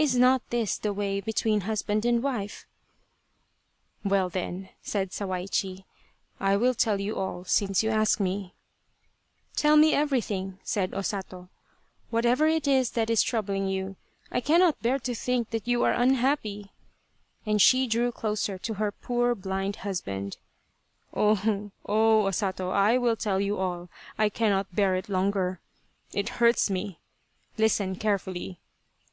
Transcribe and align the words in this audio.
Is 0.00 0.16
not 0.16 0.42
this 0.50 0.76
the 0.78 0.92
way 0.92 1.20
between 1.20 1.60
husband 1.60 2.04
and 2.04 2.24
wife?"" 2.24 2.66
Well, 4.04 4.28
then," 4.28 4.70
said 4.82 5.12
Sawaichi," 5.12 5.84
I 6.40 6.56
will 6.56 6.74
tell 6.74 7.00
you 7.00 7.14
all 7.14 7.44
since 7.44 7.80
you 7.80 7.88
ask 7.90 8.18
me."" 8.18 8.56
Tell 9.56 9.76
me 9.76 9.94
everything," 9.94 10.58
said 10.64 10.92
O 10.92 11.02
Sato," 11.02 11.50
whatever 12.10 12.48
it 12.48 12.66
is 12.66 12.90
that 12.98 13.10
is 13.10 13.22
troubling 13.22 13.68
you. 13.68 13.94
I 14.32 14.40
cannot 14.40 14.82
bear 14.82 14.98
to 14.98 15.14
think 15.14 15.50
that 15.50 15.68
you 15.68 15.84
are 15.84 15.92
unhappy," 15.92 16.72
and 17.46 17.62
she 17.62 17.86
drew 17.86 18.10
closer 18.10 18.58
to 18.58 18.74
her 18.74 18.90
poor 18.90 19.36
blind 19.36 19.76
husband." 19.86 20.36
Oh, 21.14 21.70
oh, 21.86 22.26
O 22.26 22.30
Sato, 22.32 22.70
I 22.70 22.98
will 22.98 23.14
tell 23.14 23.38
you 23.40 23.56
all 23.58 23.88
I 24.18 24.30
cannot 24.30 24.74
bear 24.74 24.96
it 24.96 25.08
longer. 25.08 25.60
It 26.12 26.28
hurts 26.40 26.70
me. 26.70 26.98
Listen 27.56 27.94
carefully 27.94 28.58